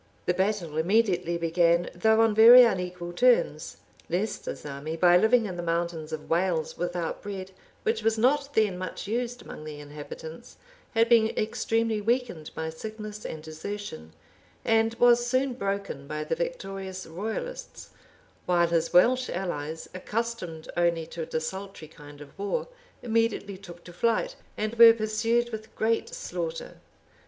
The 0.25 0.33
battle 0.33 0.77
immediately 0.79 1.37
began, 1.37 1.91
though 1.93 2.21
on 2.21 2.33
very 2.33 2.63
unequal 2.63 3.13
terms. 3.13 3.77
Leicester's 4.09 4.65
army, 4.65 4.97
by 4.97 5.15
living 5.15 5.45
in 5.45 5.57
the 5.57 5.61
mountains 5.61 6.11
of 6.11 6.27
Wales 6.27 6.75
without 6.75 7.21
bread, 7.21 7.51
which 7.83 8.01
was 8.01 8.17
not 8.17 8.55
then 8.55 8.79
much 8.79 9.05
used 9.05 9.43
among 9.43 9.63
the 9.63 9.79
inhabitants, 9.79 10.57
had 10.95 11.07
been 11.07 11.27
extremely 11.37 12.01
weakened 12.01 12.49
by 12.55 12.71
sickness 12.71 13.23
and 13.25 13.43
desertion, 13.43 14.13
and 14.65 14.95
was 14.95 15.23
soon 15.27 15.53
broken 15.53 16.07
by 16.07 16.23
the 16.23 16.33
victorious 16.33 17.05
royalists; 17.05 17.91
while 18.47 18.69
his 18.69 18.91
Welsh 18.91 19.29
allies, 19.29 19.87
accustomed 19.93 20.67
only 20.75 21.05
to 21.05 21.21
a 21.21 21.27
desultory 21.27 21.87
kind 21.87 22.21
of 22.21 22.39
war, 22.39 22.67
immediately 23.03 23.55
took 23.55 23.83
to 23.83 23.93
flight, 23.93 24.35
and 24.57 24.79
were 24.79 24.93
pursued 24.93 25.51
with 25.51 25.75
great 25.75 26.09
slaughter. 26.09 26.77